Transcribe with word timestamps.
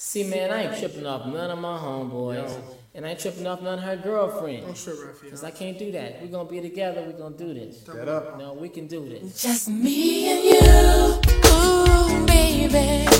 See, 0.00 0.22
man, 0.22 0.52
I 0.52 0.62
ain't 0.62 0.78
tripping 0.78 1.06
off 1.06 1.26
none 1.26 1.50
of 1.50 1.58
my 1.58 1.76
homeboys. 1.76 2.48
Yo. 2.48 2.62
And 2.94 3.04
I 3.04 3.10
ain't 3.10 3.18
tripping 3.18 3.48
off 3.48 3.60
none 3.60 3.80
of 3.80 3.84
her 3.84 3.96
girlfriend. 3.96 4.64
Because 4.66 5.42
I 5.42 5.50
can't 5.50 5.76
do 5.76 5.90
that. 5.90 6.22
We're 6.22 6.28
going 6.28 6.46
to 6.46 6.52
be 6.52 6.60
together. 6.60 7.02
We're 7.02 7.18
going 7.18 7.36
to 7.36 7.44
do 7.46 7.52
this. 7.52 7.82
That 7.82 8.06
up. 8.08 8.38
No, 8.38 8.52
we 8.52 8.68
can 8.68 8.86
do 8.86 9.08
this. 9.08 9.42
Just 9.42 9.68
me 9.68 10.30
and 10.30 10.44
you. 10.44 11.20
Ooh, 11.50 12.26
baby. 12.26 13.17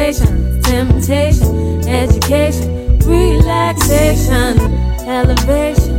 situation, 0.00 0.62
temptation, 0.62 1.86
education, 1.86 2.98
relaxation, 3.00 4.58
elevation. 5.06 5.98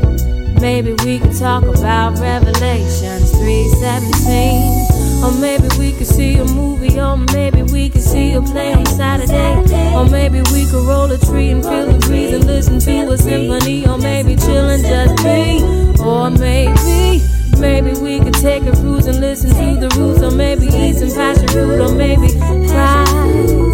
Maybe 0.59 0.93
we 1.05 1.19
could 1.19 1.37
talk 1.37 1.63
about 1.63 2.17
Revelations 2.19 3.31
3:17. 3.31 5.23
Or 5.23 5.31
maybe 5.39 5.67
we 5.77 5.91
could 5.91 6.07
see 6.07 6.37
a 6.37 6.45
movie, 6.45 6.99
or 6.99 7.15
maybe 7.15 7.61
we 7.61 7.89
could 7.89 8.01
see 8.01 8.33
a 8.33 8.41
play 8.41 8.73
on 8.73 8.85
Saturday. 8.87 9.53
Or 9.93 10.05
maybe 10.05 10.41
we 10.51 10.65
could 10.65 10.85
roll 10.87 11.11
a 11.11 11.19
tree 11.19 11.51
and 11.51 11.63
feel 11.63 11.85
the 11.85 11.99
breeze 12.07 12.33
and 12.33 12.45
listen 12.45 12.79
to 12.79 13.11
a 13.11 13.17
symphony. 13.17 13.85
Or 13.87 13.97
maybe 13.99 14.35
chill 14.35 14.67
and 14.69 14.83
just 14.83 15.15
be. 15.23 15.61
Or 16.03 16.31
maybe 16.31 17.21
maybe 17.61 17.93
we 17.93 18.19
could 18.19 18.33
take 18.33 18.63
a 18.63 18.71
cruise 18.71 19.05
and 19.05 19.19
listen 19.21 19.51
to 19.51 19.87
the 19.87 19.95
rules, 19.95 20.21
or 20.23 20.31
maybe 20.31 20.65
eat 20.65 20.95
some 20.95 21.11
passion 21.11 21.47
fruit, 21.49 21.79
or 21.79 21.93
maybe 21.93 22.27
fly 22.29 23.05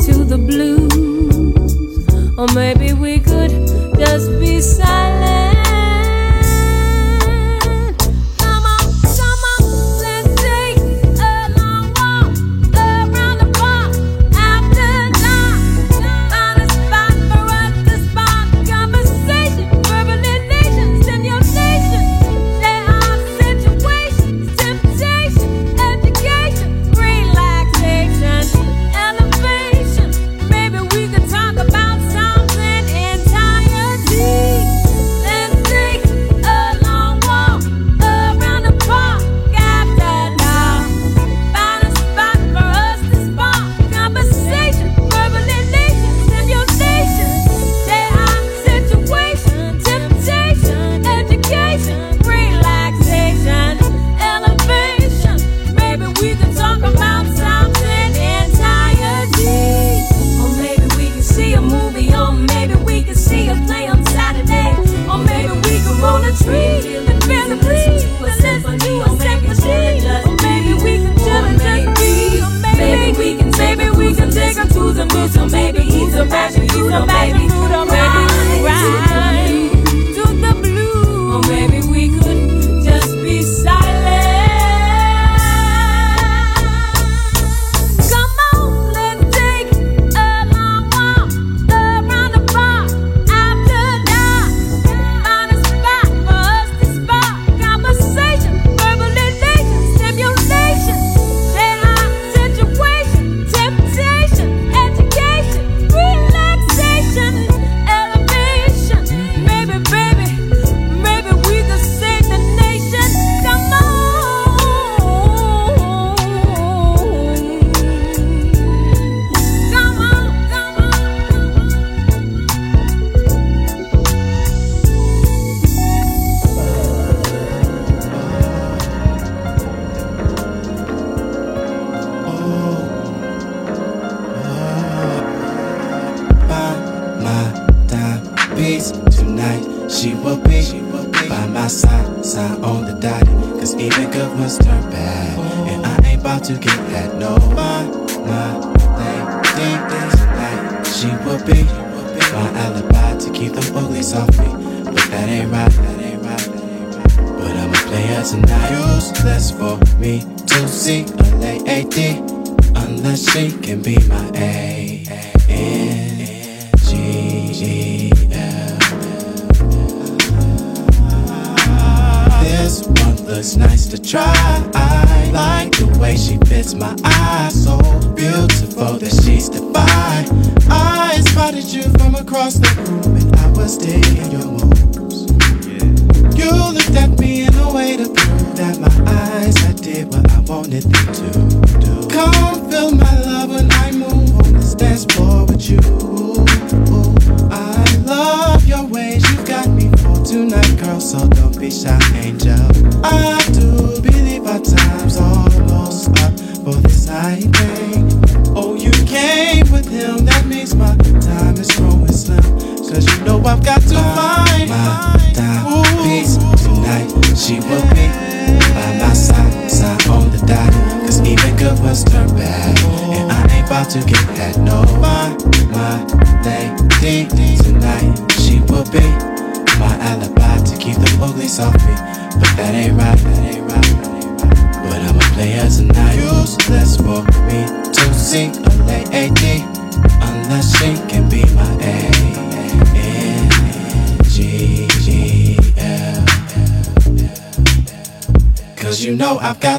to 0.06 0.24
the 0.26 0.38
blues, 0.38 0.94
or 2.38 2.48
maybe 2.54 2.94
we 2.94 3.20
could 3.20 3.52
just 3.98 4.30
be 4.40 4.60
silent. 4.62 5.37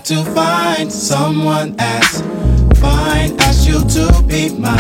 To 0.09 0.25
find 0.33 0.91
someone 0.91 1.77
as 1.79 2.23
fine 2.81 3.39
as 3.43 3.69
you 3.69 3.79
to 3.85 4.23
be 4.23 4.49
my 4.59 4.75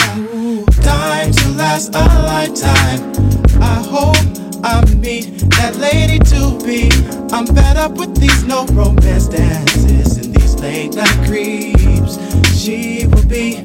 time 0.80 1.30
to 1.30 1.48
last 1.50 1.94
a 1.94 1.98
lifetime. 2.24 3.12
I 3.60 3.74
hope 3.92 4.16
I 4.64 4.82
meet 4.94 5.40
that 5.58 5.76
lady 5.76 6.18
to 6.32 6.58
be. 6.64 6.88
I'm 7.30 7.44
fed 7.44 7.76
up 7.76 7.92
with 7.98 8.16
these 8.16 8.44
no 8.44 8.64
romance 8.68 9.28
dances 9.28 10.16
and 10.16 10.34
these 10.34 10.54
late 10.60 10.94
night 10.94 11.18
creeps. 11.26 12.16
She 12.58 13.06
will 13.08 13.26
be 13.26 13.56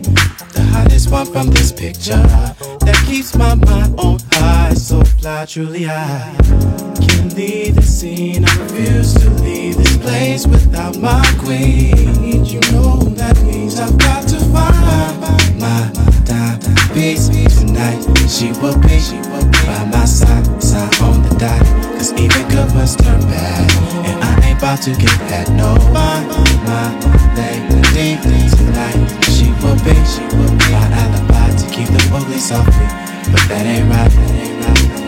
the 0.52 0.68
hottest 0.74 1.12
one 1.12 1.28
from 1.28 1.48
this 1.48 1.72
picture 1.72 2.24
that 2.84 3.04
keeps 3.08 3.38
my 3.38 3.56
mind 3.56 3.98
on 3.98 4.20
So 5.24 5.46
truly 5.48 5.88
I 5.88 6.36
can't 7.00 7.34
leave 7.34 7.76
the 7.76 7.82
scene. 7.82 8.44
I 8.44 8.54
refuse 8.60 9.14
to 9.14 9.30
leave 9.40 9.78
this 9.78 9.96
place 9.96 10.46
without 10.46 10.98
my 10.98 11.24
queen. 11.40 12.44
You 12.44 12.60
know 12.76 13.00
that 13.16 13.42
means 13.44 13.80
I've 13.80 13.98
got 13.98 14.28
to 14.28 14.38
find 14.52 15.16
my 15.64 15.88
time 16.28 16.60
piece 16.92 17.32
tonight. 17.56 18.04
She 18.28 18.52
will 18.60 18.76
be 18.84 19.00
she 19.00 19.16
will 19.32 19.48
be 19.48 19.64
by 19.64 19.88
my 19.96 20.04
side, 20.04 20.44
side 20.62 20.92
on 21.00 21.24
the 21.24 21.32
dot. 21.40 21.64
Cause 21.96 22.12
even 22.20 22.44
good 22.50 22.68
must 22.76 23.00
turn 23.00 23.22
bad. 23.22 23.72
And 24.04 24.20
I 24.20 24.50
ain't 24.50 24.60
about 24.60 24.82
to 24.84 24.92
get 24.92 25.16
that 25.32 25.48
no. 25.56 25.80
My, 25.96 26.20
my 26.68 26.92
lady 27.96 28.20
tonight. 28.60 29.00
She 29.32 29.48
will 29.64 29.80
be, 29.88 29.96
she 30.04 30.28
will 30.36 30.52
be 30.60 30.68
my 30.68 30.84
alibi 30.92 31.48
to 31.56 31.66
keep 31.72 31.88
the 31.88 32.04
police 32.12 32.52
off 32.52 32.68
me. 32.68 32.92
But 33.32 33.48
that 33.48 33.64
ain't 33.66 33.88
right, 33.88 34.12
that 34.12 34.32
ain't 34.36 34.92
right. 34.92 35.03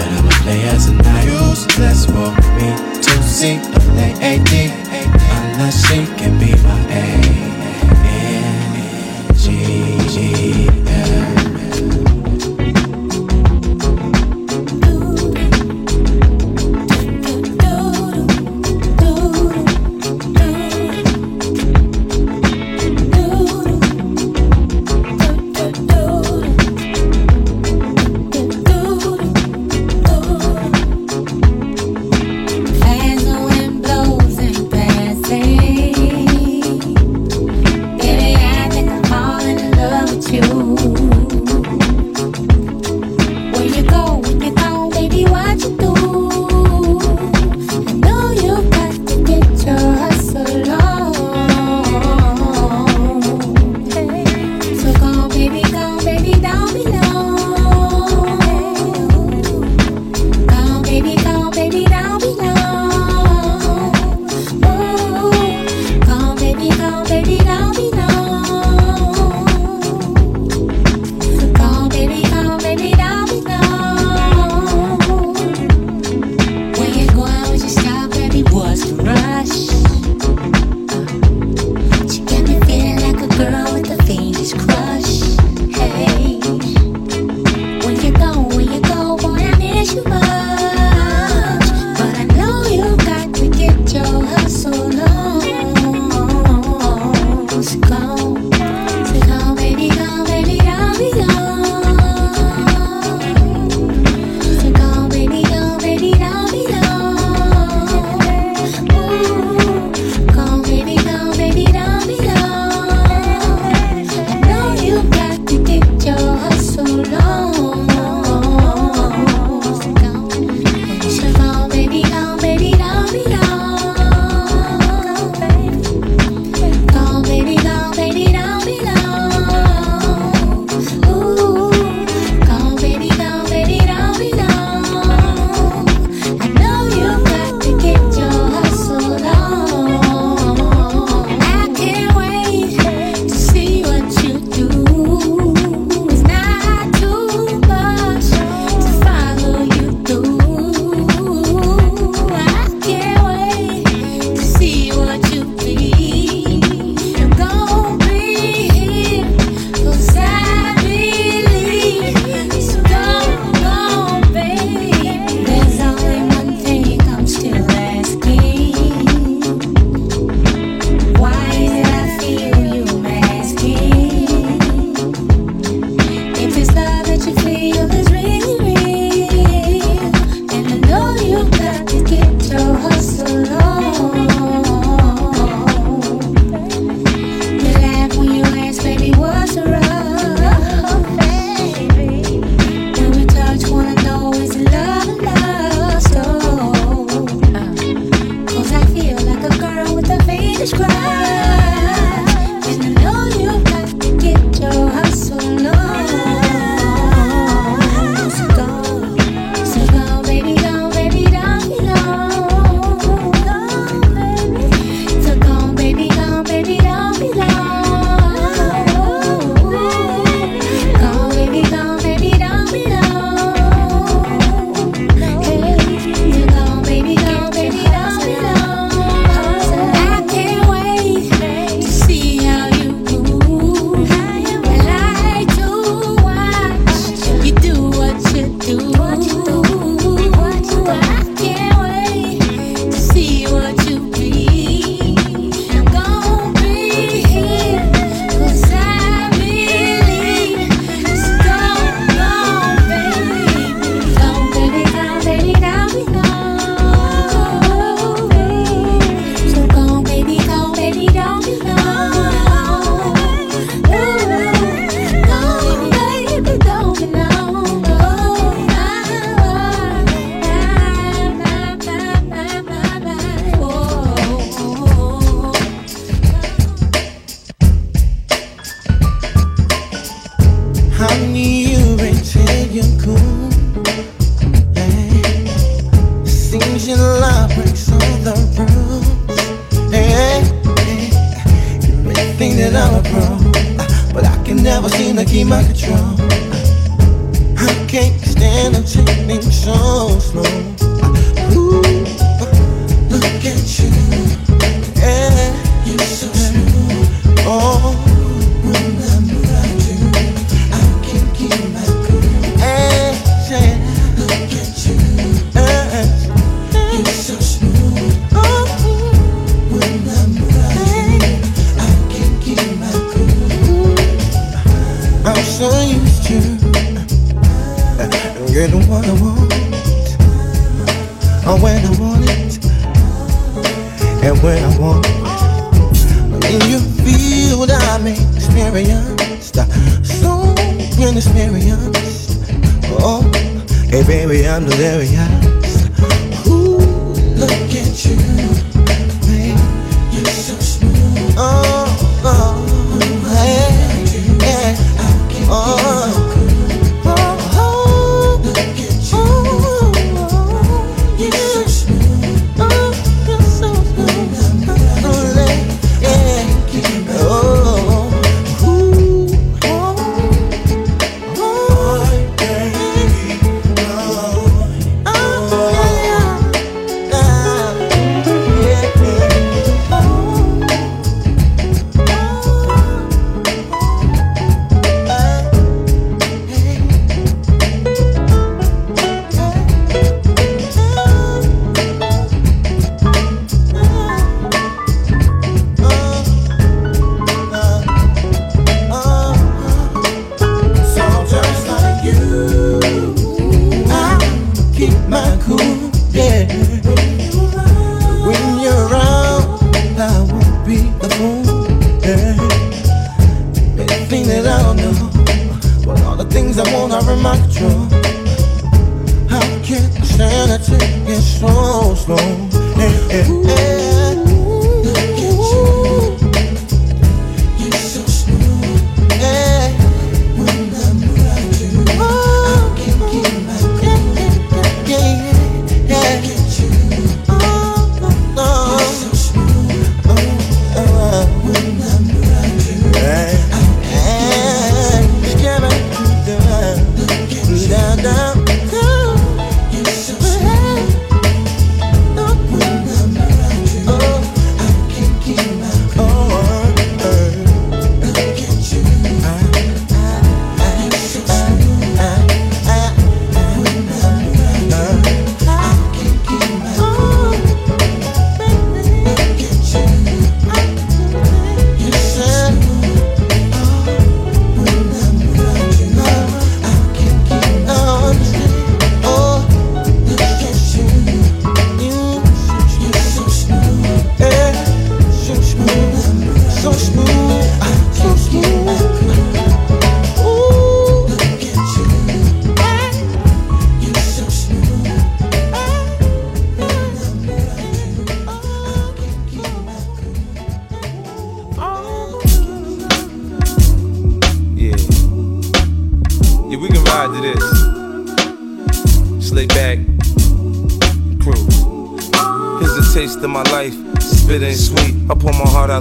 But 0.00 0.08
I'm 0.12 0.26
a 0.26 0.30
player 0.30 0.78
tonight. 0.78 1.24
Useless 1.26 2.06
for 2.06 2.32
me 2.56 2.70
to 3.02 3.22
see 3.22 3.56
a 3.56 3.80
lady 3.96 4.72
unless 5.36 5.86
she 5.86 6.06
can 6.16 6.38
be 6.38 6.54
my 6.62 6.80
A. 6.88 7.29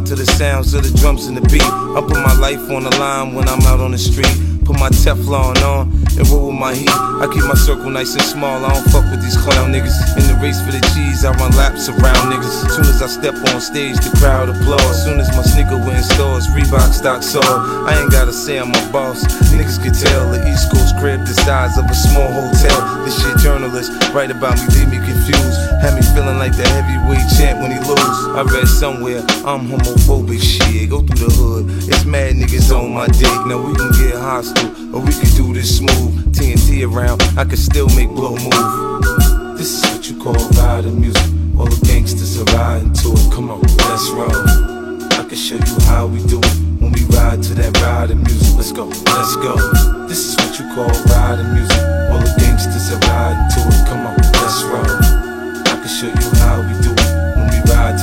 to 0.05 0.15
the 0.15 0.25
sounds 0.25 0.73
of 0.73 0.83
the 0.83 0.97
drums 0.99 1.27
and 1.27 1.35
the 1.35 1.41
beat. 1.49 1.63
I 1.63 2.01
put 2.01 2.17
my 2.17 2.38
life 2.38 2.69
on 2.69 2.83
the 2.83 2.95
line 2.97 3.33
when 3.33 3.47
I'm 3.49 3.62
out 3.62 3.79
on 3.79 3.91
the 3.91 3.97
street. 3.97 4.31
Put 4.63 4.79
my 4.79 4.89
Teflon 4.89 5.57
on 5.63 5.98
and 6.19 6.27
roll 6.29 6.51
with 6.51 6.60
my 6.60 6.75
heat. 6.75 6.91
I 6.91 7.27
keep 7.32 7.43
my 7.47 7.55
circle 7.55 7.89
nice 7.89 8.13
and 8.13 8.21
small. 8.21 8.63
I 8.63 8.75
don't 8.75 8.86
fuck 8.91 9.08
with 9.10 9.23
these 9.23 9.39
clown 9.39 9.71
niggas. 9.71 9.95
In 10.19 10.27
the 10.27 10.38
race 10.43 10.60
for 10.60 10.71
the 10.71 10.84
cheese, 10.91 11.23
I 11.23 11.32
run 11.39 11.55
laps 11.55 11.88
around 11.88 12.27
niggas. 12.27 12.67
As 12.67 12.75
soon 12.75 12.86
as 12.86 13.01
I 13.01 13.08
step 13.08 13.36
on 13.49 13.60
stage, 13.62 13.95
the 14.03 14.12
crowd 14.19 14.51
applause. 14.51 15.03
Soon 15.03 15.19
as 15.19 15.32
my 15.32 15.43
sneaker 15.43 15.79
went 15.79 16.03
stores, 16.03 16.47
Reebok 16.51 16.91
stock 16.91 17.23
sold. 17.23 17.47
I 17.88 17.99
ain't 17.99 18.12
gotta 18.12 18.34
say 18.34 18.60
I'm 18.60 18.69
a 18.69 18.84
boss. 18.91 19.23
Niggas 19.55 19.79
can 19.82 19.95
tell 19.95 20.29
the 20.32 20.43
East 20.51 20.71
Coast 20.71 20.99
crib 20.99 21.23
the 21.23 21.34
size 21.47 21.77
of 21.79 21.86
a 21.88 21.95
small 21.95 22.27
hotel. 22.27 22.79
This 23.08 23.15
shit 23.15 23.38
journalists 23.39 23.95
write 24.12 24.32
about 24.32 24.60
me, 24.60 24.67
leave 24.75 24.91
me 24.91 24.99
confused. 24.99 25.60
Had 25.79 25.95
me 25.95 26.03
feeling 26.12 26.38
like 26.38 26.55
the 26.55 26.67
heavyweight 26.67 27.23
champ 27.39 27.63
when 27.63 27.71
he 27.71 27.79
lose. 27.79 28.19
I 28.36 28.43
read 28.43 28.67
somewhere 28.67 29.23
I'm 29.47 29.71
homophobic. 29.71 30.43
Shit, 30.43 30.89
go 30.89 30.99
through 30.99 31.23
the 31.23 31.32
hood. 31.32 31.63
It's 31.88 32.03
mad 32.03 32.36
niggas 32.36 32.75
on 32.75 32.91
my 32.93 33.08
dick. 33.08 33.39
Now 33.47 33.63
we 33.63 33.73
can 33.75 33.91
get 33.95 34.15
hostile, 34.19 34.67
or 34.95 34.99
we 34.99 35.12
can 35.15 35.32
do 35.36 35.53
this 35.53 35.79
smooth. 35.79 36.09
TNT 36.32 36.86
around, 36.86 37.22
I 37.38 37.45
can 37.45 37.58
still 37.58 37.88
make 37.95 38.10
blow 38.10 38.36
move. 38.36 39.58
This 39.58 39.78
is 39.78 39.84
what 39.91 40.10
you 40.10 40.22
call 40.22 40.36
riding 40.62 41.00
music. 41.02 41.26
All 41.58 41.65
the 41.65 41.80
gangsters 41.86 42.39
are 42.39 42.50
riding 42.56 42.93
to 42.93 43.12
it. 43.12 43.32
Come 43.34 43.52
on, 43.52 43.62
let's 43.62 44.10
roll. 44.12 44.32
I 45.19 45.24
can 45.28 45.36
show 45.38 45.56
you 45.56 45.76
how 45.86 46.08
we 46.08 46.19
do 46.28 46.39
it 46.39 46.56
when 46.80 46.91
we 46.91 47.04
ride 47.15 47.43
to 47.43 47.54
that 47.56 47.76
riding 47.82 48.24
music. 48.24 48.56
Let's 48.56 48.72
go, 48.72 48.86
let's 48.86 49.36
go. 49.38 49.56
This 50.08 50.26
is 50.26 50.36
what 50.38 50.58
you 50.60 50.65
call 50.76 50.91
riding 51.12 51.54
music. 51.54 51.84
All 52.12 52.19
the 52.19 52.34
gangsters 52.39 52.91
are 52.91 53.02
riding 53.10 53.48
to 53.54 53.60
it. 53.67 53.82
Come 53.88 54.06
on, 54.08 54.15
let's 54.39 54.63
roll. 54.63 54.95
I 55.67 55.76
can 55.80 55.88
show 55.88 56.08
you 56.08 56.30
how 56.39 56.62
we 56.62 56.74
do 56.82 56.93
it 56.93 56.98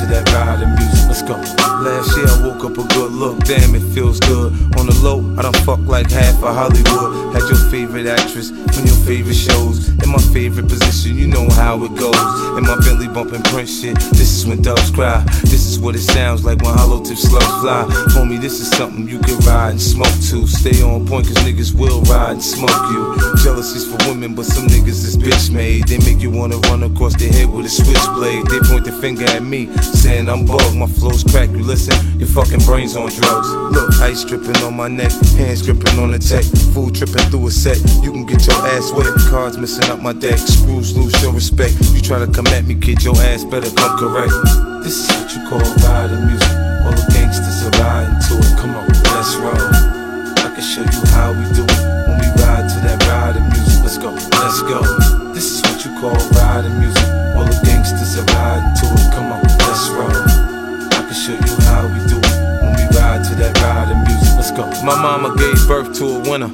to 0.00 0.06
that 0.06 0.28
riding 0.32 0.74
music. 0.74 1.09
Let's 1.09 1.22
go. 1.22 1.37
Last 1.80 2.16
year 2.16 2.28
I 2.28 2.37
woke 2.44 2.64
up 2.64 2.76
a 2.76 2.87
good 2.94 3.12
look, 3.12 3.38
damn 3.44 3.74
it 3.74 3.85
feels 3.94 4.20
good. 4.20 4.52
On 4.76 4.87
the 4.87 4.98
low, 5.02 5.20
I 5.38 5.42
done 5.42 5.54
fuck 5.64 5.80
like 5.80 6.11
half 6.11 6.42
of 6.42 6.54
Hollywood. 6.54 7.35
Had 7.35 7.48
your 7.48 7.61
favorite 7.70 8.06
actress 8.06 8.50
from 8.50 8.85
your 8.85 8.96
favorite 9.09 9.37
shows. 9.37 9.88
In 10.02 10.11
my 10.11 10.20
favorite 10.32 10.68
position, 10.68 11.16
you 11.16 11.26
know 11.26 11.48
how 11.50 11.82
it 11.85 11.94
goes. 11.96 12.16
In 12.59 12.64
my 12.64 12.76
Bentley 12.85 13.09
bumping 13.09 13.42
Prince 13.44 13.80
shit, 13.80 13.96
this 14.16 14.32
is 14.37 14.46
when 14.46 14.62
doves 14.62 14.90
cry. 14.90 15.24
This 15.42 15.66
is 15.66 15.78
what 15.78 15.94
it 15.94 16.04
sounds 16.04 16.44
like 16.44 16.61
when 16.62 16.74
hollow 16.74 17.02
tip 17.02 17.16
slugs 17.16 17.46
fly. 17.61 17.85
Homie, 18.12 18.40
this 18.40 18.61
is 18.61 18.70
something 18.70 19.09
you 19.09 19.18
can 19.20 19.38
ride 19.46 19.70
and 19.72 19.80
smoke 19.80 20.16
to. 20.30 20.46
Stay 20.46 20.82
on 20.82 21.06
point, 21.06 21.26
cause 21.26 21.37
niggas 21.44 21.74
will 21.74 22.02
ride 22.02 22.32
and 22.32 22.42
smoke 22.42 22.70
you. 22.92 23.16
Jealousy's 23.42 23.87
for 23.87 23.98
women, 24.09 24.35
but 24.35 24.44
some 24.46 24.66
niggas 24.66 25.04
is 25.04 25.16
bitch 25.16 25.50
made. 25.50 25.88
They 25.88 25.98
make 25.98 26.20
you 26.20 26.30
wanna 26.30 26.59
run 26.68 26.82
across 26.82 27.14
their 27.16 27.32
head 27.32 27.50
with 27.50 27.66
a 27.66 27.70
switchblade. 27.70 28.46
They 28.46 28.61
point 28.68 28.85
the 28.85 28.92
finger 29.00 29.24
at 29.24 29.42
me, 29.42 29.66
saying 29.96 30.28
I'm 30.28 30.44
bugged. 30.44 30.76
My 30.76 30.87
flow's 30.87 31.24
crack. 31.24 31.50
You 31.50 31.64
listen, 31.64 31.96
your 32.20 32.28
fucking 32.28 32.61
brains 32.68 32.96
on 32.96 33.09
drugs. 33.09 33.48
Look, 33.72 34.00
ice 34.00 34.24
dripping 34.24 34.56
on 34.62 34.76
my 34.76 34.88
neck, 34.88 35.12
hands 35.40 35.62
gripping 35.62 35.98
on 35.98 36.12
the 36.12 36.18
tech. 36.18 36.44
Food 36.74 36.94
tripping 36.94 37.24
through 37.30 37.46
a 37.46 37.50
set. 37.50 37.78
You 38.04 38.12
can 38.12 38.26
get 38.26 38.46
your 38.46 38.56
ass 38.76 38.92
wet. 38.92 39.09
Cards 39.30 39.56
missing 39.56 39.90
up 39.90 40.00
my 40.00 40.12
deck. 40.12 40.38
Screws 40.38 40.96
loose, 40.96 41.12
show 41.20 41.32
respect. 41.32 41.74
You 41.94 42.00
try 42.00 42.18
to 42.18 42.30
come 42.30 42.46
at 42.48 42.64
me, 42.64 42.74
kid, 42.74 43.02
your 43.02 43.16
ass 43.16 43.44
better 43.44 43.70
come 43.74 43.98
correct. 43.98 44.32
This 44.85 45.02
is 45.02 45.09
what 45.16 45.35
you 45.35 45.42
call 45.48 45.64
riding 45.88 46.26
music. 46.26 46.54
All 46.85 46.92
the 46.92 47.06
gangsters 47.11 47.66
are 47.66 47.74
riding 47.82 48.18
to 48.28 48.35
it. 48.38 48.54
Come 48.61 48.76
on, 48.76 48.87
let's 49.11 49.35
roll. 49.40 49.56
I 50.44 50.52
can 50.54 50.62
show 50.62 50.85
you 50.87 51.02
how 51.11 51.32
we 51.32 51.42
do 51.56 51.64
it 51.64 51.80
when 52.06 52.16
we 52.22 52.28
ride 52.44 52.68
to 52.70 52.78
that 52.87 53.02
riding 53.09 53.48
music. 53.50 53.82
Let's 53.82 53.98
go, 53.98 54.11
let's 54.12 54.62
go. 54.62 54.78
This 55.35 55.50
is 55.50 55.62
what 55.62 55.82
you 55.85 55.90
call 55.98 56.14
riding 56.38 56.78
music. 56.78 57.09
All 57.35 57.44
the 57.44 57.59
gangsters 57.64 58.14
are 58.18 58.28
riding 58.38 58.70
to 58.78 58.87
it. 58.94 59.09
Come 59.14 59.32
on, 59.35 59.42
show 61.16 61.33
you 61.33 61.57
how 61.64 61.88
we 61.88 62.00
do 62.12 62.20
it 62.20 62.37
when 62.61 62.72
we 62.76 62.85
ride 63.00 63.24
to 63.24 63.35
that 63.40 63.57
ride 63.64 63.88
of 63.88 63.98
music. 64.05 64.37
Let's 64.37 64.52
go. 64.52 64.68
My 64.85 64.94
mama 65.00 65.35
gave 65.37 65.57
birth 65.66 65.96
to 65.98 66.05
a 66.05 66.31
winner. 66.31 66.52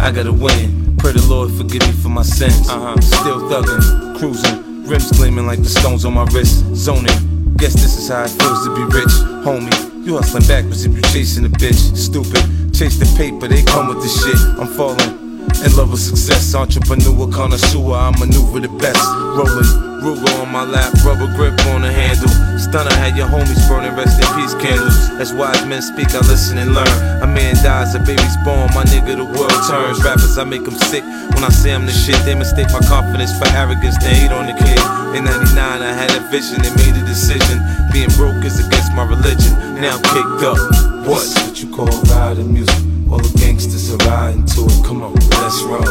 I 0.00 0.12
gotta 0.12 0.32
win. 0.32 0.96
Pray 0.98 1.12
the 1.12 1.26
Lord 1.28 1.50
forgive 1.50 1.82
me 1.82 1.92
for 1.92 2.10
my 2.10 2.22
sins. 2.22 2.68
Uh-huh. 2.70 2.94
Still 3.00 3.40
thuggin', 3.50 4.16
cruising, 4.18 4.86
rims 4.86 5.10
gleaming 5.12 5.46
like 5.46 5.62
the 5.62 5.68
stones 5.68 6.04
on 6.04 6.14
my 6.14 6.24
wrist. 6.30 6.64
Zoning. 6.74 7.56
Guess 7.56 7.74
this 7.74 7.98
is 7.98 8.08
how 8.08 8.24
it 8.24 8.30
feels 8.30 8.64
to 8.64 8.74
be 8.76 8.82
rich, 8.94 9.14
homie. 9.42 10.06
You 10.06 10.16
hustling 10.16 10.46
backwards 10.46 10.84
if 10.84 10.94
you 10.94 11.02
chasing 11.02 11.44
a 11.44 11.48
bitch. 11.48 11.96
Stupid. 11.96 12.42
Chase 12.72 12.98
the 12.98 13.06
paper, 13.16 13.48
they 13.48 13.62
come 13.62 13.88
with 13.88 13.98
the 13.98 14.08
shit. 14.08 14.38
I'm 14.60 14.68
falling. 14.68 15.23
In 15.62 15.70
love 15.76 15.90
with 15.92 16.00
success, 16.00 16.54
entrepreneur, 16.54 17.30
connoisseur, 17.30 17.94
I 17.94 18.10
maneuver 18.18 18.60
the 18.60 18.72
best. 18.82 19.04
Rolling, 19.38 19.94
Ruger 20.04 20.36
on 20.42 20.52
my 20.52 20.64
lap, 20.64 20.92
rubber 21.00 21.32
grip 21.32 21.56
on 21.72 21.80
the 21.80 21.90
handle. 21.90 22.28
Stunner 22.60 22.92
had 23.00 23.16
your 23.16 23.26
homies 23.26 23.56
burning 23.68 23.96
rest 23.96 24.20
in 24.20 24.28
peace 24.36 24.52
candles. 24.60 24.92
As 25.16 25.32
wise 25.32 25.64
men 25.64 25.80
speak, 25.80 26.12
I 26.12 26.20
listen 26.28 26.58
and 26.58 26.74
learn. 26.74 27.22
A 27.22 27.26
man 27.26 27.54
dies, 27.64 27.94
a 27.94 28.00
baby's 28.00 28.36
born, 28.44 28.68
my 28.76 28.84
nigga, 28.84 29.16
the 29.16 29.24
world 29.24 29.56
turns. 29.64 30.04
Rappers, 30.04 30.36
I 30.36 30.44
make 30.44 30.64
them 30.64 30.76
sick 30.92 31.04
when 31.32 31.42
I 31.42 31.48
say 31.48 31.72
I'm 31.72 31.86
the 31.86 31.92
shit. 31.92 32.20
They 32.28 32.34
mistake 32.34 32.68
my 32.68 32.84
confidence 32.84 33.32
for 33.40 33.48
arrogance, 33.56 33.96
they 34.04 34.12
hate 34.12 34.32
on 34.32 34.44
the 34.44 34.52
kid. 34.52 34.82
In 35.16 35.24
99, 35.24 35.56
I 35.56 35.92
had 35.96 36.12
a 36.12 36.20
vision 36.28 36.60
and 36.60 36.76
made 36.76 37.00
a 37.00 37.04
decision. 37.08 37.64
Being 37.88 38.12
broke 38.20 38.44
is 38.44 38.60
against 38.60 38.92
my 38.92 39.08
religion. 39.08 39.56
Now 39.80 39.96
I'm 39.96 40.04
kicked 40.12 40.44
up. 40.44 40.60
What's 41.08 41.32
what 41.40 41.56
you 41.62 41.72
call 41.72 41.88
riding 42.12 42.52
music? 42.52 42.93
All 43.14 43.20
the 43.20 43.38
gangsters 43.38 43.94
are 43.94 44.10
riding 44.10 44.44
to 44.58 44.66
it. 44.66 44.84
Come 44.84 45.04
on, 45.04 45.14
let's 45.38 45.62
roll. 45.62 45.86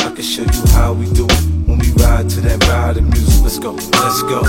I 0.00 0.08
can 0.16 0.24
show 0.24 0.48
you 0.48 0.62
how 0.72 0.94
we 0.94 1.04
do 1.12 1.26
it 1.28 1.42
when 1.68 1.76
we 1.76 1.92
ride 2.00 2.30
to 2.30 2.40
that 2.40 2.66
riding 2.72 3.10
music. 3.10 3.44
Let's 3.44 3.58
go, 3.58 3.72
let's 3.72 4.22
go. 4.22 4.40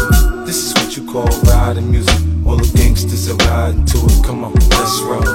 This 0.46 0.56
is 0.64 0.74
what 0.80 0.96
you 0.96 1.04
call 1.12 1.28
riding 1.52 1.92
music. 1.92 2.16
All 2.48 2.56
the 2.56 2.72
gangsters 2.72 3.28
are 3.28 3.36
riding 3.52 3.84
to 3.84 3.98
it. 4.00 4.24
Come 4.24 4.46
on, 4.46 4.54
let's 4.80 4.96
roll. 5.04 5.28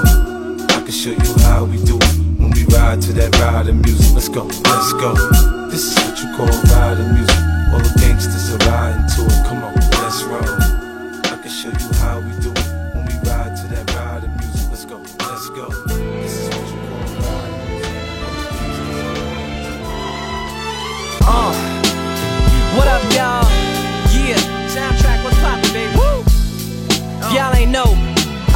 I 0.73 0.81
can 0.81 0.89
show 0.89 1.13
you 1.13 1.33
how 1.45 1.65
we 1.65 1.77
do 1.85 2.01
it 2.01 2.13
when 2.41 2.49
we 2.49 2.65
ride 2.73 2.99
to 3.03 3.13
that 3.13 3.37
riding 3.37 3.79
music. 3.85 4.15
Let's 4.15 4.29
go, 4.29 4.49
let's 4.49 4.93
go. 4.97 5.13
This 5.69 5.85
is 5.85 5.95
what 6.01 6.17
you 6.17 6.33
call 6.33 6.49
riding 6.73 7.13
music. 7.13 7.45
All 7.77 7.81
the 7.85 7.93
gangsters 8.01 8.49
are 8.57 8.61
riding 8.73 9.05
to 9.13 9.21
it. 9.21 9.37
Come 9.45 9.61
on, 9.61 9.77
let's 10.01 10.25
roll. 10.25 10.41
I 11.29 11.37
can 11.37 11.45
show 11.45 11.69
you 11.69 11.94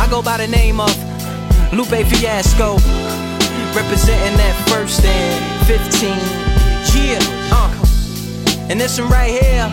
go 0.09 0.21
by 0.23 0.37
the 0.37 0.47
name 0.47 0.79
of 0.79 0.89
Lupe 1.71 2.03
Fiasco, 2.09 2.77
representing 3.77 4.37
that 4.37 4.55
first 4.67 5.05
and 5.05 5.67
15. 5.67 6.09
Yeah, 6.97 7.19
uh, 7.53 7.69
and 8.69 8.81
this 8.81 8.99
one 8.99 9.09
right 9.09 9.29
here, 9.29 9.69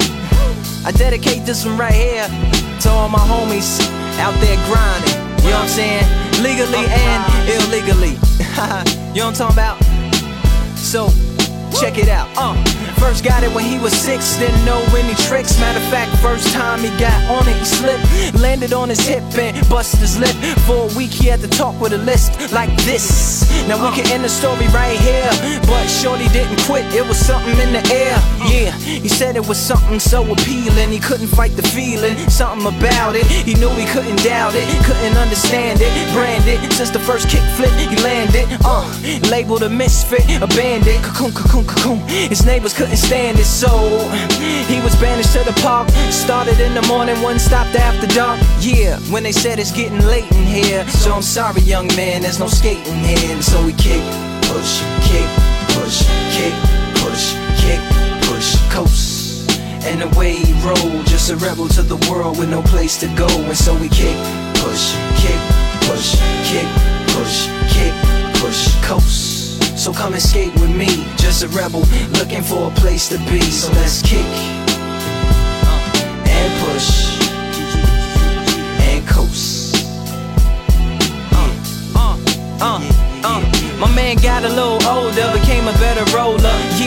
I 0.85 0.93
dedicate 0.93 1.47
this 1.47 1.65
one 1.65 1.79
right 1.79 1.93
here 1.93 2.29
to 2.81 2.91
all 2.91 3.09
my 3.09 3.19
homies 3.19 3.81
out 4.21 4.35
there 4.41 4.57
grinding. 4.69 5.17
You 5.43 5.51
know 5.51 5.61
what 5.61 5.65
I'm 5.65 5.69
saying? 5.69 6.05
Legally 6.43 6.85
and 6.85 7.23
illegally. 7.57 8.11
you 9.17 9.21
know 9.21 9.33
what 9.33 9.41
I'm 9.41 9.55
talking 9.55 9.57
about? 9.57 9.83
So, 10.77 11.09
check 11.81 11.97
it 11.97 12.09
out. 12.09 12.29
Uh, 12.37 12.55
first 12.99 13.25
got 13.25 13.43
it 13.43 13.53
when 13.55 13.65
he 13.65 13.79
was 13.79 13.93
six, 13.93 14.37
didn't 14.39 14.65
know 14.65 14.83
any 14.97 15.15
tricks. 15.15 15.59
Matter 15.59 15.79
of 15.79 15.89
fact, 15.91 16.17
first 16.23 16.53
time 16.53 16.81
he 16.81 16.91
got 16.99 17.19
on 17.31 17.49
it, 17.49 17.57
he 17.57 17.65
slipped, 17.65 18.05
landed 18.41 18.73
on 18.73 18.89
his 18.89 19.01
hip 19.01 19.23
and 19.39 19.57
busted 19.69 20.01
his 20.01 20.19
lip. 20.19 20.35
For 20.67 20.89
a 20.89 20.97
week, 20.97 21.11
he 21.11 21.27
had 21.27 21.41
to 21.41 21.49
talk 21.49 21.81
with 21.81 21.93
a 21.93 21.99
list 21.99 22.53
like 22.53 22.71
this. 22.85 23.47
Now 23.69 23.83
we 23.83 23.95
can 23.97 24.07
end 24.13 24.25
the 24.25 24.29
story 24.29 24.69
right 24.69 24.99
here, 24.99 25.31
but 25.67 25.87
Shorty 25.89 26.29
didn't 26.29 26.61
quit. 26.63 26.85
It 26.95 27.07
was 27.07 27.19
something 27.19 27.57
in 27.59 27.73
the 27.73 27.85
air. 27.93 28.17
Yeah, 28.47 28.76
he 28.87 29.09
said 29.09 29.37
it 29.37 29.47
was 29.47 29.59
something 29.59 29.99
so 29.99 30.23
appealing. 30.33 30.91
He 30.91 31.01
couldn't 31.01 31.29
fight 31.29 31.53
the 31.53 31.63
feeling, 31.63 32.17
something 32.31 32.67
about 32.67 33.17
it. 33.17 33.27
He 33.27 33.55
knew 33.55 33.71
he 33.71 33.87
couldn't 33.87 34.23
doubt 34.23 34.55
it, 34.55 34.67
couldn't 34.85 35.17
understand 35.17 35.81
it. 35.83 35.91
Branded 36.15 36.73
since 36.73 36.91
the 36.91 37.01
first 37.01 37.29
kick 37.29 37.43
flip, 37.57 37.73
he 37.73 37.97
landed. 38.03 38.47
Uh, 38.65 38.85
labeled 39.31 39.63
a 39.63 39.69
misfit, 39.69 40.25
a 40.41 40.47
bandit. 40.49 41.03
Cocoon, 41.03 41.33
cocoon, 41.33 41.67
cocoon. 41.67 41.99
His 42.09 42.45
neighbors 42.45 42.73
couldn't 42.73 42.97
stand 42.97 43.39
it, 43.39 43.45
so 43.45 43.69
he 44.69 44.81
was 44.81 44.95
banished 44.97 45.33
to 45.33 45.43
the 45.45 45.57
park. 45.63 45.89
Started 46.11 46.61
in 46.61 46.75
the 46.75 46.83
morning, 46.83 47.21
one 47.23 47.39
stopped 47.39 47.75
after 47.75 48.07
dark. 48.09 48.41
Yeah, 48.61 48.99
when 49.11 49.23
they 49.23 49.33
said 49.33 49.59
it's 49.59 49.73
getting 49.73 50.01
late 50.01 50.31
in 50.33 50.45
here. 50.45 50.87
So 50.89 51.13
I'm 51.13 51.23
sorry, 51.23 51.63
young 51.63 51.89
man, 51.97 52.23
there's 52.23 52.39
no 52.39 52.49
skating 52.49 52.95
here. 52.95 53.35
And 53.35 53.45
so 53.45 53.65
we 53.65 53.73
kick, 53.73 54.03
push, 54.43 54.83
kick, 55.03 55.29
push, 55.75 56.05
kick, 56.35 56.55
push, 57.01 57.35
kick, 57.61 57.81
push, 58.29 58.56
coast. 58.77 59.51
And 59.89 60.03
away 60.03 60.35
he 60.35 60.53
rolled, 60.61 61.07
just 61.07 61.31
a 61.31 61.37
rebel 61.37 61.67
to 61.69 61.83
the 61.83 61.97
world 62.11 62.39
with 62.39 62.51
no 62.51 62.61
place 62.63 62.99
to 63.01 63.07
go. 63.17 63.29
And 63.51 63.57
so 63.57 63.73
we 63.81 63.89
kick, 63.89 64.17
push, 64.61 64.85
kick, 65.23 65.41
push, 65.89 66.09
kick, 66.51 66.69
push, 67.15 67.49
kick, 67.73 67.95
push, 68.41 68.61
coast. 68.85 69.79
So 69.83 69.93
come 69.93 70.13
and 70.13 70.23
skate 70.23 70.53
with 70.61 70.75
me, 70.77 70.91
just 71.17 71.43
a 71.43 71.49
rebel 71.49 71.85
looking 72.19 72.43
for 72.43 72.71
a 72.71 72.75
place 72.83 73.09
to 73.09 73.19
be. 73.31 73.41
So 73.41 73.73
let's 73.73 74.03
kick 74.03 74.29
and 76.37 76.51
push 76.65 76.91
and 78.89 79.09
coast. 79.09 79.87
Uh, 81.33 82.19
uh, 82.61 82.81
uh. 83.25 83.41
My 83.79 83.95
man 83.95 84.17
got 84.17 84.45
a 84.45 84.49
little 84.49 84.83
older, 84.89 85.33
became 85.39 85.67
a 85.69 85.73
better 85.85 86.05
roller. 86.17 86.57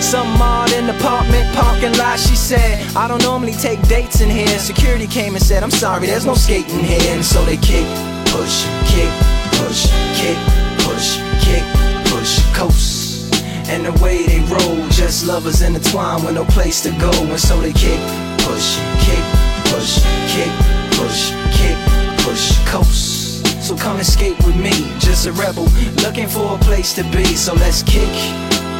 Some 0.00 0.40
odd 0.42 0.72
in 0.72 0.86
the 0.86 0.96
apartment 0.96 1.46
parking 1.54 1.96
lot. 1.98 2.18
She 2.18 2.36
said, 2.36 2.84
I 2.96 3.08
don't 3.08 3.22
normally 3.22 3.54
take 3.54 3.80
dates 3.88 4.20
in 4.20 4.28
here. 4.28 4.58
Security 4.58 5.06
came 5.06 5.34
and 5.34 5.42
said, 5.42 5.62
I'm 5.62 5.70
sorry, 5.70 6.06
there's 6.06 6.26
no 6.26 6.34
skating 6.34 6.80
here. 6.80 7.14
And 7.14 7.24
so 7.24 7.44
they 7.44 7.56
kick, 7.56 7.86
push, 8.28 8.64
kick, 8.90 9.10
push, 9.56 9.88
kick, 10.18 10.38
push, 10.84 11.18
kick, 11.40 11.64
push, 12.12 12.42
coast. 12.54 13.34
And 13.68 13.86
the 13.86 13.92
way 14.04 14.26
they 14.26 14.40
roll, 14.40 14.88
just 14.90 15.26
lovers 15.26 15.62
intertwined 15.62 16.24
with 16.24 16.34
no 16.34 16.44
place 16.44 16.82
to 16.82 16.90
go. 16.98 17.10
And 17.10 17.40
so 17.40 17.58
they 17.60 17.72
kick, 17.72 18.00
push, 18.44 18.76
kick, 19.00 19.24
push, 19.72 20.02
kick, 20.28 20.52
push, 20.98 21.32
kick, 21.56 21.78
push, 22.18 22.58
coast. 22.68 23.46
So 23.62 23.76
come 23.76 23.96
and 23.96 24.06
skate 24.06 24.36
with 24.44 24.56
me, 24.56 24.72
just 24.98 25.26
a 25.26 25.32
rebel, 25.32 25.68
looking 26.02 26.28
for 26.28 26.56
a 26.56 26.58
place 26.58 26.92
to 26.94 27.04
be. 27.04 27.24
So 27.36 27.54
let's 27.54 27.82
kick, 27.82 28.10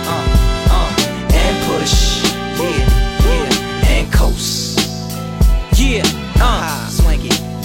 uh, 0.04 0.51
push, 1.78 2.22
yeah, 2.58 2.86
yeah, 3.24 3.88
and 3.88 4.12
coast. 4.12 4.78
Yeah, 5.78 6.02
uh. 6.36 6.81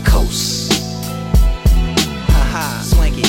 and 0.00 0.06
coast. 0.06 0.72
Haha, 2.28 2.82
swanky. 2.82 3.22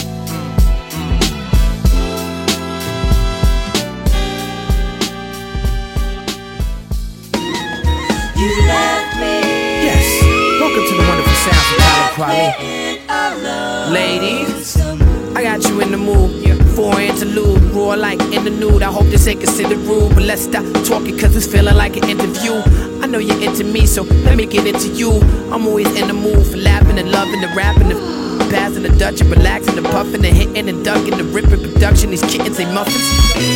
Yes, 9.84 10.24
welcome 10.60 10.86
to 10.88 10.94
the 10.94 11.04
wonderful 11.08 11.36
sounds 11.46 11.68
of 11.72 11.80
Colin 12.16 12.52
Kwame. 12.56 13.92
Ladies, 13.92 14.78
I 15.36 15.44
got 15.44 15.64
you 15.68 15.82
in 15.82 15.92
the 15.92 15.98
mood. 15.98 16.32
For 16.76 16.96
an 16.96 17.02
interlude, 17.02 17.62
roar 17.74 17.98
like 17.98 18.22
in 18.22 18.44
the 18.46 18.50
nude. 18.50 18.82
I 18.82 18.92
hope 18.92 19.08
this 19.08 19.28
ain't 19.28 19.42
considered 19.42 19.78
rude, 19.80 20.14
but 20.16 20.24
let's 20.24 20.44
stop 20.44 20.64
talking 20.86 21.18
cause 21.18 21.36
it's 21.36 21.46
feeling 21.46 21.76
like 21.76 21.98
an 21.98 22.10
interview. 22.10 22.62
Know 23.12 23.20
you're 23.20 23.44
into 23.44 23.66
me, 23.66 23.86
so 23.88 24.04
let 24.04 24.38
me 24.38 24.46
get 24.46 24.66
into 24.66 24.88
you. 24.88 25.12
I'm 25.52 25.68
always 25.68 25.88
in 26.00 26.08
the 26.08 26.14
mood 26.14 26.48
for 26.48 26.56
laughing 26.56 26.98
and 26.98 27.12
loving 27.12 27.44
and 27.44 27.54
rapping 27.54 27.92
and 27.92 28.00
passing 28.50 28.84
the 28.84 28.90
Dutch 28.98 29.20
and 29.20 29.30
relaxing 29.30 29.78
and 29.78 29.86
puffing 29.86 30.24
and 30.24 30.34
hitting 30.34 30.70
and 30.70 30.86
ducking 30.86 31.18
the 31.18 31.26
ripping 31.26 31.62
production. 31.62 32.12
These 32.12 32.22
kittens 32.22 32.58
ain't 32.58 32.74
muffins. 32.74 33.04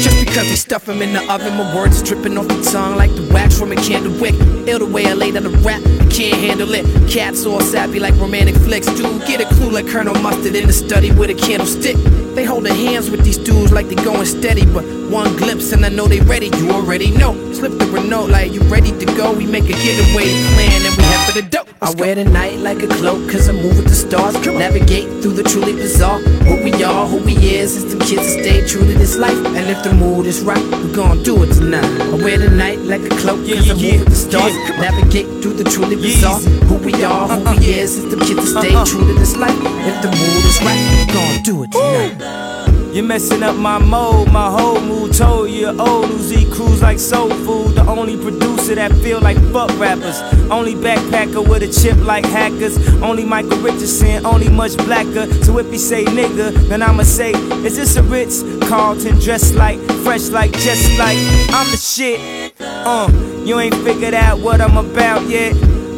Just 0.03 0.19
because 0.25 0.49
they 0.49 0.55
stuff 0.55 0.83
them 0.83 1.01
in 1.01 1.13
the 1.13 1.21
oven, 1.33 1.55
my 1.55 1.73
words 1.73 1.95
is 1.95 2.03
dripping 2.03 2.37
off 2.37 2.49
the 2.49 2.61
tongue 2.69 2.97
like 2.97 3.15
the 3.15 3.31
wax 3.33 3.57
from 3.57 3.71
a 3.71 3.77
candle 3.77 4.11
wick. 4.19 4.35
Ill 4.67 4.79
the 4.79 4.85
way 4.85 5.07
I 5.07 5.13
lay 5.13 5.31
down 5.31 5.43
the 5.43 5.57
rap, 5.63 5.81
I 6.01 6.05
can't 6.11 6.35
handle 6.35 6.73
it. 6.73 6.85
Cats 7.09 7.45
all 7.45 7.61
sappy 7.61 8.01
like 8.01 8.13
romantic 8.15 8.55
flicks. 8.55 8.87
Dude, 8.87 9.25
get 9.25 9.39
a 9.39 9.45
clue 9.55 9.71
like 9.71 9.87
Colonel 9.87 10.15
Mustard 10.15 10.55
in 10.55 10.67
the 10.67 10.73
study 10.73 11.11
with 11.11 11.29
a 11.29 11.33
candlestick. 11.33 11.95
They 12.35 12.43
holding 12.43 12.75
hands 12.75 13.09
these 13.25 13.39
dudes 13.39 13.71
like 13.71 13.87
they 13.89 13.95
going 13.95 14.25
steady, 14.25 14.65
but 14.65 14.85
one 15.09 15.35
glimpse 15.35 15.71
and 15.71 15.83
I 15.83 15.89
know 15.89 16.07
they 16.07 16.21
ready. 16.21 16.47
You 16.57 16.69
already 16.69 17.09
know. 17.09 17.33
Slip 17.53 17.73
the 17.79 17.85
Renault 17.87 18.27
like 18.27 18.53
you 18.53 18.61
ready 18.61 18.91
to 18.91 19.05
go. 19.17 19.33
We 19.33 19.47
make 19.47 19.65
a 19.65 19.73
getaway 19.73 20.29
plan 20.53 20.85
and 20.85 20.95
we 20.95 21.03
head 21.03 21.25
for 21.27 21.41
the 21.41 21.47
dope. 21.49 21.67
I 21.81 21.91
wear 21.97 22.15
the 22.15 22.23
night 22.23 22.59
like 22.59 22.83
a 22.83 22.87
cloak, 22.87 23.29
cause 23.29 23.49
I 23.49 23.53
move 23.53 23.77
with 23.77 23.87
the 23.87 23.95
stars. 23.95 24.35
Navigate 24.45 25.09
through 25.21 25.33
the 25.33 25.43
truly 25.43 25.73
bizarre. 25.73 26.19
Who 26.19 26.63
we 26.63 26.71
are, 26.83 27.07
who 27.07 27.17
we 27.17 27.33
is, 27.33 27.75
is 27.75 27.89
them 27.89 27.99
kids 27.99 28.35
that 28.35 28.43
stay 28.43 28.65
true 28.67 28.85
to 28.85 28.93
this 28.93 29.17
life. 29.17 29.37
And 29.57 29.69
if 29.69 29.83
the 29.83 29.93
mood 29.93 30.27
is 30.27 30.41
right, 30.41 30.63
we 30.83 30.93
gon' 30.93 31.23
do 31.23 31.41
it 31.43 31.51
tonight. 31.53 31.83
I 31.83 32.15
wear 32.15 32.37
the 32.37 32.49
night 32.51 32.79
like 32.79 33.01
a 33.01 33.15
cloak, 33.17 33.41
cause 33.47 33.69
I 33.69 33.73
move 33.73 33.99
with 34.01 34.09
the 34.09 34.15
stars. 34.15 34.53
Navigate 34.77 35.27
through 35.41 35.53
the 35.53 35.63
truly 35.63 35.95
bizarre. 35.95 36.39
Who 36.69 36.75
we 36.75 36.93
are, 37.03 37.27
who 37.27 37.41
we 37.41 37.57
uh-huh. 37.57 37.81
is, 37.81 37.97
is 37.97 38.11
them 38.11 38.19
kids 38.19 38.53
that 38.53 38.61
stay 38.61 38.75
uh-huh. 38.75 38.85
true 38.85 39.05
to 39.07 39.13
this 39.19 39.35
life. 39.35 39.57
If 39.89 40.01
the 40.01 40.09
mood 40.13 40.45
is 40.45 40.61
right, 40.61 40.81
we 40.93 41.13
gon' 41.13 41.41
do 41.41 41.63
it 41.63 41.71
tonight. 41.71 42.54
You're 42.95 43.03
messing 43.03 43.43
up 43.43 43.57
my 43.57 43.77
mode, 43.77 44.31
my 44.31 44.49
whole 44.49 44.79
mood 44.79 45.13
told 45.13 45.49
you 45.49 45.67
old 45.67 46.05
Uzi 46.05 46.49
cruise 46.49 46.81
like 46.81 46.97
soul 46.97 47.29
food. 47.29 47.75
The 47.75 47.85
only 47.85 48.15
producer 48.15 48.73
that 48.75 48.93
feel 49.03 49.19
like 49.19 49.35
fuck 49.51 49.69
rappers. 49.77 50.21
Only 50.49 50.75
backpacker 50.75 51.45
with 51.45 51.61
a 51.63 51.67
chip 51.67 51.97
like 52.05 52.23
hackers. 52.23 52.77
Only 53.03 53.25
Michael 53.25 53.57
Richardson, 53.57 54.25
only 54.25 54.47
much 54.47 54.77
blacker. 54.77 55.29
So 55.43 55.57
if 55.57 55.69
he 55.69 55.77
say 55.77 56.05
nigga, 56.05 56.53
then 56.69 56.81
I'ma 56.81 57.03
say, 57.03 57.31
is 57.65 57.75
this 57.75 57.97
a 57.97 58.03
Ritz 58.03 58.43
Carlton 58.69 59.19
dressed 59.19 59.55
like, 59.55 59.77
fresh 60.05 60.29
like, 60.29 60.53
just 60.53 60.97
like 60.97 61.17
I'm 61.49 61.69
the 61.71 61.77
shit. 61.77 62.53
Uh, 62.61 63.11
you 63.43 63.59
ain't 63.59 63.75
figured 63.75 64.13
out 64.13 64.39
what 64.39 64.61
I'm 64.61 64.77
about 64.77 65.27
yet. 65.27 65.53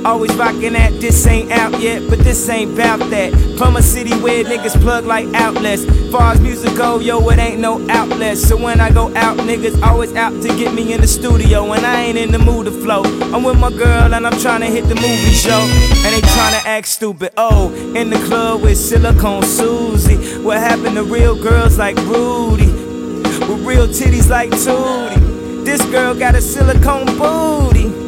Always 0.06 0.34
rockin' 0.36 0.74
that 0.74 1.00
this 1.02 1.26
ain't 1.28 1.52
out 1.52 1.80
yet, 1.82 2.10
but 2.10 2.20
this 2.20 2.48
ain't 2.50 2.78
bout 2.78 3.00
that. 3.10 3.34
From 3.58 3.76
a 3.76 3.82
city 3.82 4.14
where 4.22 4.44
niggas 4.44 4.80
plug 4.82 5.06
like 5.06 5.28
outlets. 5.34 5.86
Far 6.12 6.34
as 6.34 6.40
music 6.40 6.76
go, 6.78 7.00
yo, 7.00 7.28
it 7.30 7.40
ain't 7.40 7.60
no 7.60 7.86
outlet. 7.90 8.38
So 8.38 8.56
when 8.56 8.80
I 8.80 8.90
go 8.92 9.14
out, 9.16 9.38
niggas 9.38 9.82
always 9.82 10.16
out 10.16 10.32
to 10.44 10.48
get 10.50 10.74
me 10.74 10.94
in 10.94 11.02
the 11.02 11.08
studio. 11.08 11.74
And 11.74 11.86
I 11.86 12.02
ain't 12.02 12.18
in 12.18 12.32
the 12.32 12.40
mood 12.40 12.66
to 12.66 12.72
flow. 12.72 13.04
I'm 13.34 13.44
with 13.44 13.60
my 13.60 13.72
girl 13.72 14.14
and 14.14 14.26
I'm 14.26 14.40
trying 14.40 14.62
to 14.62 14.68
hit 14.68 14.88
the 14.88 14.96
movie 14.96 15.32
show. 15.32 15.60
And 16.06 16.14
they 16.16 16.22
trying 16.22 16.62
to 16.62 16.68
act 16.68 16.88
stupid. 16.88 17.34
Oh, 17.38 17.74
in 17.96 18.10
the 18.10 18.24
club 18.28 18.62
with 18.62 18.78
Silicone 18.78 19.44
Susie. 19.44 20.42
What 20.42 20.60
happened 20.60 20.96
to 20.96 21.04
real 21.04 21.36
girls 21.36 21.78
like 21.78 21.98
Rudy? 21.98 22.72
With 22.72 23.66
real 23.66 23.88
titties 23.88 24.30
like 24.30 24.52
Tootie. 24.52 25.66
This 25.66 25.84
girl 25.92 26.14
got 26.18 26.36
a 26.36 26.42
silicone 26.42 27.06
booty. 27.18 28.07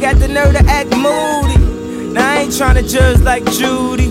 Got 0.00 0.16
the 0.18 0.28
nerve 0.28 0.52
to 0.52 0.64
act 0.66 0.90
moody. 0.90 2.12
Now 2.12 2.30
I 2.30 2.38
ain't 2.42 2.52
tryna 2.52 2.88
judge 2.88 3.20
like 3.20 3.44
Judy. 3.52 4.08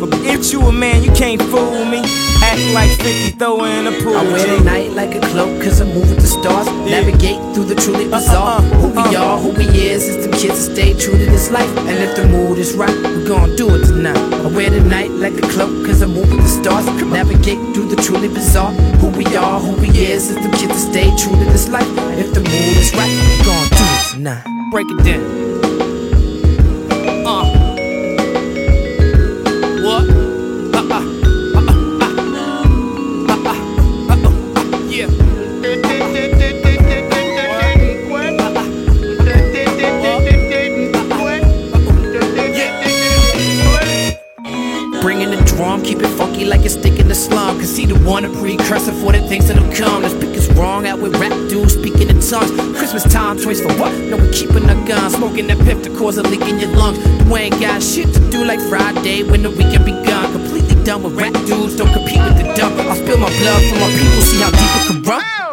But 0.00 0.14
if 0.20 0.52
you 0.52 0.60
a 0.60 0.72
man, 0.72 1.02
you 1.02 1.12
can't 1.12 1.40
fool 1.42 1.84
me. 1.84 2.02
Act 2.42 2.60
like 2.74 2.90
50, 3.00 3.38
throw 3.38 3.64
in 3.64 3.86
a 3.86 3.92
pool. 4.02 4.16
I 4.16 4.22
wear 4.22 4.58
the 4.58 4.62
night 4.64 4.92
like 4.92 5.14
a 5.14 5.20
cloak, 5.20 5.62
cause 5.62 5.80
I 5.80 5.84
move 5.84 6.08
with 6.08 6.20
the 6.20 6.26
stars. 6.26 6.66
Navigate 6.66 7.40
through 7.54 7.64
the 7.64 7.74
truly 7.74 8.04
uh-uh, 8.04 8.18
bizarre. 8.18 8.60
Uh-uh. 8.60 8.80
Who 8.80 8.88
we 8.88 9.16
are, 9.16 9.38
who 9.38 9.50
we 9.50 9.66
is, 9.66 10.08
is 10.08 10.26
the 10.26 10.32
kids 10.36 10.66
that 10.66 10.74
stay 10.74 10.92
true 10.98 11.18
to 11.18 11.24
this 11.24 11.50
life. 11.50 11.70
And 11.78 11.98
if 11.98 12.16
the 12.16 12.26
mood 12.26 12.58
is 12.58 12.74
right, 12.74 12.94
we 12.94 13.24
gon' 13.24 13.56
do 13.56 13.74
it 13.74 13.86
tonight. 13.86 14.18
I 14.18 14.46
wear 14.48 14.70
the 14.70 14.80
night 14.80 15.10
like 15.10 15.34
a 15.34 15.46
cloak, 15.48 15.86
cause 15.86 16.02
I 16.02 16.06
move 16.06 16.30
with 16.30 16.42
the 16.42 16.48
stars. 16.48 16.86
Navigate 16.86 17.58
through 17.74 17.88
the 17.88 17.96
truly 18.02 18.28
bizarre. 18.28 18.72
Who 19.00 19.08
we 19.08 19.24
are, 19.36 19.58
who 19.58 19.72
we 19.80 19.88
is, 19.88 20.30
is 20.30 20.36
the 20.36 20.50
kids 20.56 20.74
that 20.74 20.90
stay 20.92 21.08
true 21.16 21.36
to 21.38 21.44
this 21.50 21.68
life. 21.68 21.88
And 21.98 22.20
if 22.20 22.32
the 22.34 22.40
mood 22.40 22.76
is 22.76 22.92
right, 22.94 23.10
we 23.10 23.44
gon' 23.44 23.68
do 23.68 23.84
it 23.84 24.12
tonight. 24.12 24.53
Break 24.74 24.90
it 24.90 25.04
down. 25.04 25.63
Smoking 55.24 55.46
that 55.46 55.58
pip 55.64 55.82
to 55.82 55.88
cause 55.96 56.18
a 56.18 56.22
leak 56.22 56.42
in 56.42 56.58
your 56.58 56.70
lungs. 56.76 56.98
You 57.24 57.36
ain't 57.36 57.58
got 57.58 57.82
shit 57.82 58.12
to 58.12 58.20
do 58.30 58.44
like 58.44 58.60
Friday 58.68 59.22
when 59.22 59.42
the 59.42 59.48
weekend 59.48 59.86
begun. 59.86 60.32
Completely 60.32 60.84
done 60.84 61.02
with 61.02 61.18
rap 61.18 61.32
dudes, 61.46 61.76
don't 61.76 61.90
compete 61.92 62.20
with 62.20 62.36
the 62.36 62.52
dumb. 62.54 62.78
I 62.78 62.94
spill 62.94 63.16
my 63.16 63.30
blood 63.38 63.62
for 63.70 63.76
my 63.80 63.88
people, 63.88 64.20
see 64.20 64.40
how 64.42 64.50
deep 64.50 64.60
it 64.60 64.86
can 64.86 65.02
run. 65.02 65.43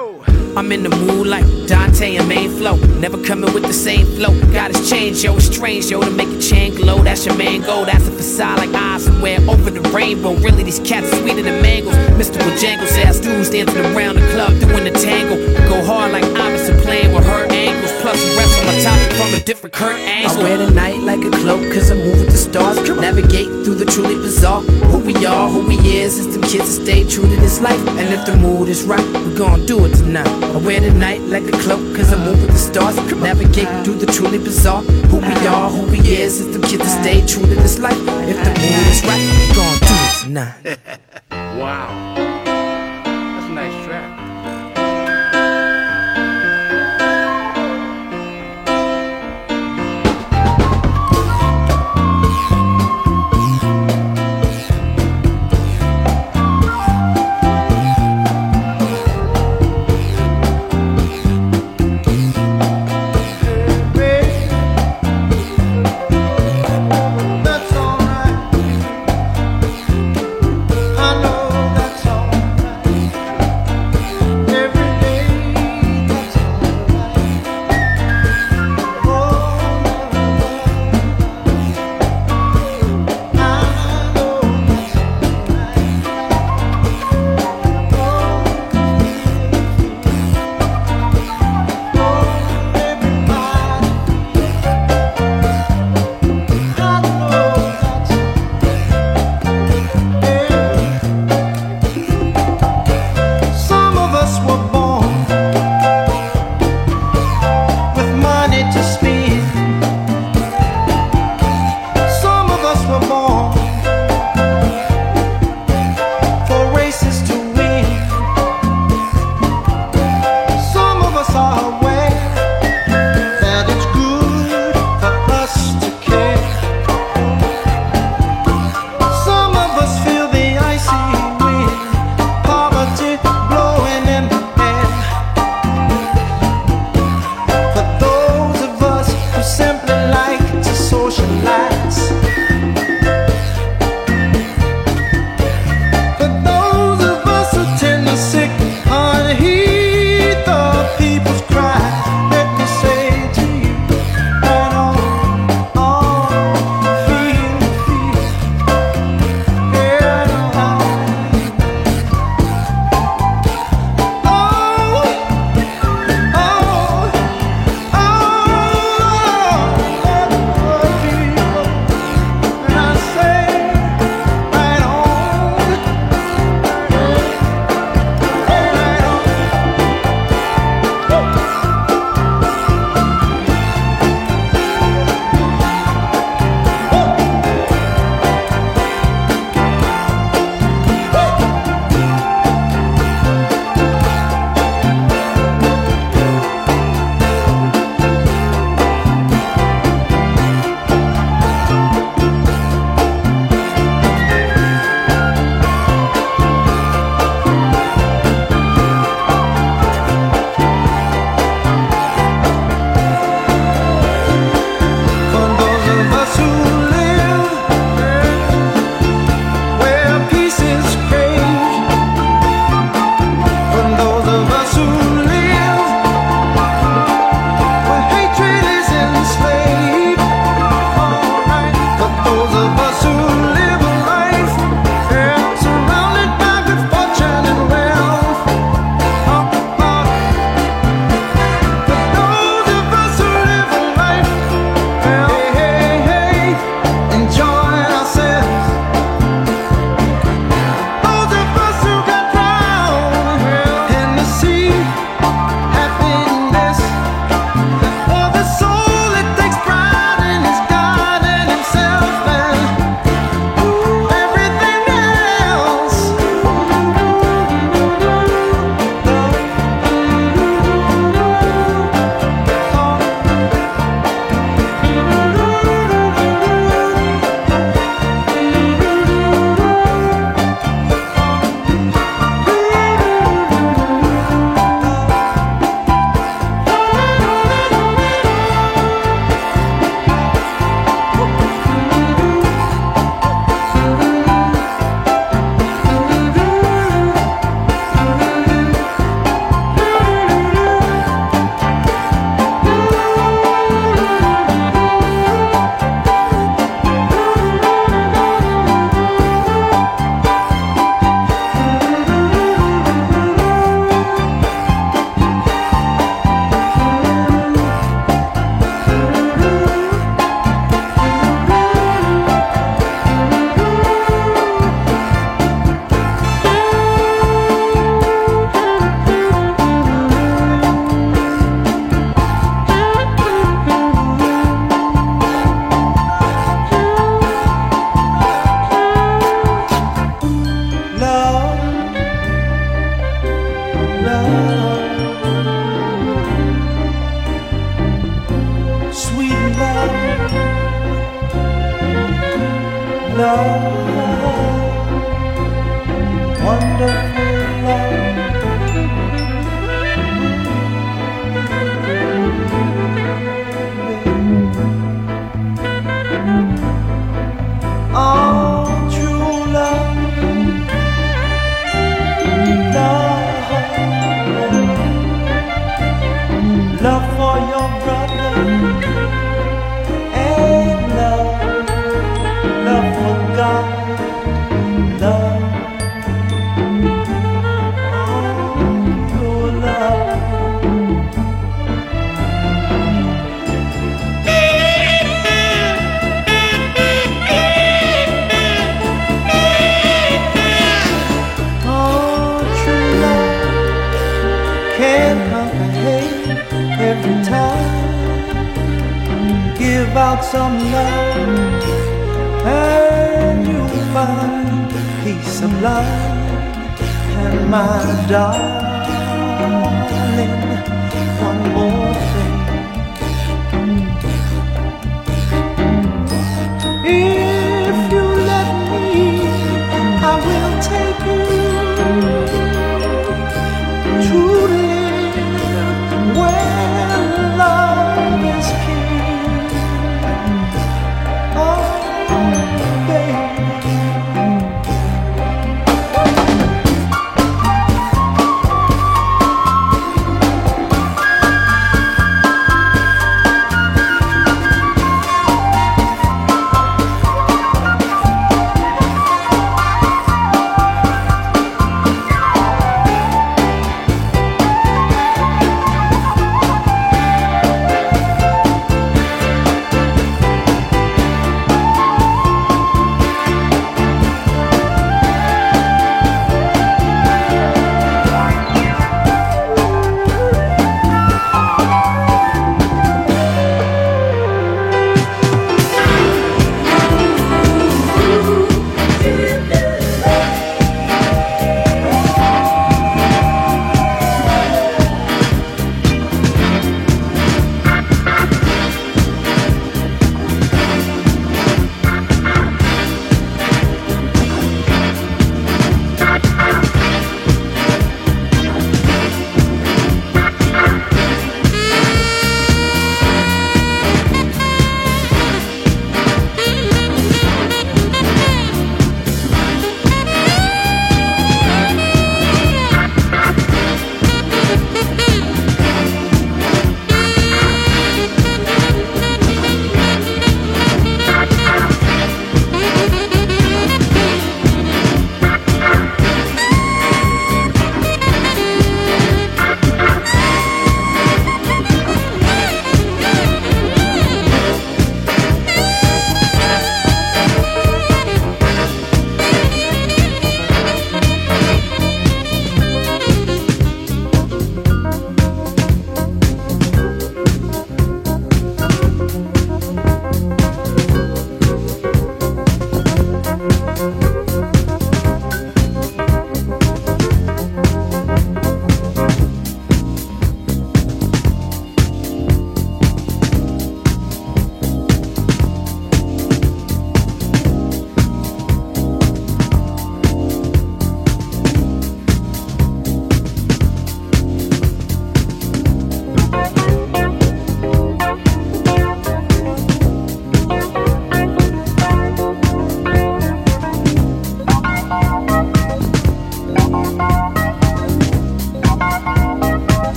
I'm 0.62 0.72
in 0.72 0.84
the 0.84 0.90
mood 0.90 1.26
like 1.26 1.44
Dante 1.66 2.18
and 2.18 2.30
main 2.30 2.52
flow. 2.52 2.76
Never 3.00 3.18
coming 3.24 3.52
with 3.52 3.64
the 3.64 3.74
same 3.74 4.06
flow. 4.06 4.30
God 4.54 4.70
has 4.76 4.88
changed, 4.88 5.24
yo. 5.24 5.36
It's 5.36 5.48
strange, 5.48 5.90
yo, 5.90 6.02
to 6.02 6.12
make 6.12 6.30
a 6.30 6.40
chain 6.40 6.76
glow. 6.76 7.02
That's 7.02 7.26
your 7.26 7.36
main 7.36 7.64
goal, 7.64 7.86
That's 7.86 8.08
a 8.08 8.12
facade 8.12 8.60
like 8.60 8.70
eyes 8.70 9.06
somewhere 9.06 9.40
over 9.50 9.72
the 9.72 9.82
rainbow. 9.90 10.36
Really, 10.36 10.62
these 10.62 10.80
cats 10.80 11.12
are 11.12 11.16
sweeter 11.16 11.42
than 11.42 11.64
mangoes. 11.64 11.98
Mystical 12.16 12.56
jangles, 12.58 12.92
ass 12.92 13.20
dudes 13.20 13.50
dancing 13.50 13.84
around 13.88 14.18
the 14.18 14.28
club 14.34 14.52
doing 14.60 14.84
the 14.84 14.92
tango. 14.92 15.36
Go 15.68 15.84
hard 15.84 16.12
like 16.12 16.26
Iverson 16.26 16.80
playing 16.82 17.12
with 17.16 17.26
her 17.26 17.48
ankles. 17.52 17.92
Plus, 18.02 18.22
of 18.24 18.66
my 18.68 18.80
topic 18.82 19.14
from 19.18 19.34
a 19.34 19.40
different 19.44 19.74
current 19.74 20.02
angle. 20.02 20.42
I 20.42 20.44
wear 20.44 20.58
the 20.60 20.70
night 20.70 21.00
like 21.00 21.24
a 21.26 21.32
cloak, 21.32 21.74
cause 21.74 21.90
I 21.90 21.96
move 21.96 22.20
with 22.20 22.32
the 22.32 22.38
stars. 22.38 22.78
Navigate 22.88 23.50
through 23.66 23.82
the 23.82 23.86
truly 23.86 24.14
bizarre. 24.14 24.62
Who 24.62 25.00
we 25.00 25.26
are, 25.26 25.50
who 25.50 25.68
we 25.68 25.78
is, 25.78 26.20
is 26.20 26.38
the 26.38 26.41
kids 26.52 26.78
that 26.78 26.84
stay 26.84 27.08
true 27.08 27.24
to 27.24 27.36
this 27.38 27.62
life. 27.62 27.80
And 27.88 28.14
if 28.14 28.26
the 28.26 28.36
mood 28.36 28.68
is 28.68 28.84
right, 28.84 29.06
we 29.26 29.34
gon' 29.36 29.66
do 29.66 29.86
it 29.86 29.96
tonight. 29.96 30.28
I 30.28 30.58
wear 30.58 30.82
the 30.82 30.92
night 30.92 31.22
like 31.22 31.44
a 31.44 31.58
cloak, 31.64 31.80
cause 31.96 32.12
I 32.12 32.18
move 32.26 32.42
with 32.42 32.52
the 32.52 32.58
stars. 32.58 32.98
Navigate 33.16 33.70
through 33.86 34.00
the 34.00 34.08
truly 34.08 34.38
bizarre. 34.38 34.82
Who 35.12 35.18
we 35.18 35.48
are, 35.48 35.70
who 35.70 35.90
we 35.90 36.00
is, 36.00 36.42
is 36.42 36.58
the 36.58 36.68
kids 36.68 36.84
that 36.84 37.04
stay 37.04 37.26
true 37.26 37.48
to 37.48 37.56
this 37.56 37.80
life. 37.80 37.98
If 38.28 38.38
the 38.44 38.52
mood 38.62 38.88
is 38.92 39.02
right, 39.06 39.24
we 39.40 39.56
gon' 39.56 39.78
do 39.80 39.96
it 40.08 40.14
tonight. 40.24 41.00
wow. 41.58 42.41